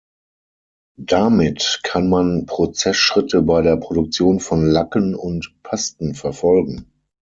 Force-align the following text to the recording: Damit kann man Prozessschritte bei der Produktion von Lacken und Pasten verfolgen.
Damit 0.97 1.81
kann 1.83 2.09
man 2.09 2.47
Prozessschritte 2.47 3.43
bei 3.43 3.61
der 3.61 3.77
Produktion 3.77 4.39
von 4.39 4.65
Lacken 4.65 5.13
und 5.13 5.53
Pasten 5.61 6.15
verfolgen. 6.15 6.91